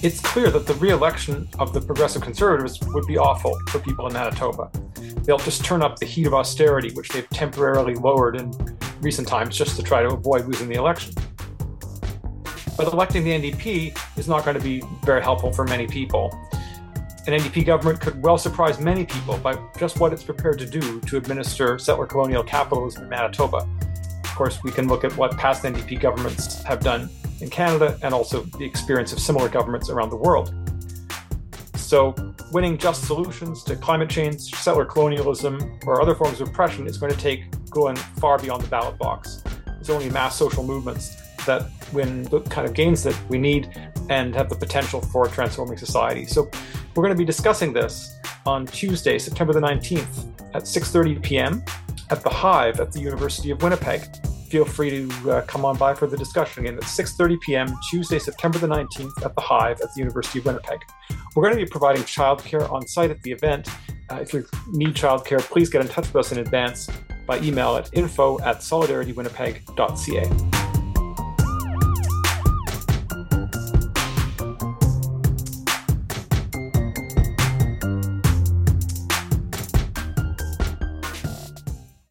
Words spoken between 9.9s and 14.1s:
to avoid losing the election. But electing the NDP